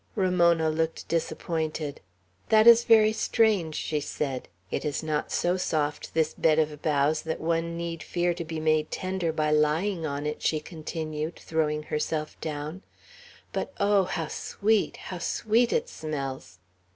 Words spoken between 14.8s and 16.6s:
how sweet it smells!"